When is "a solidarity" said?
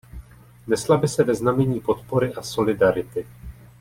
2.33-3.27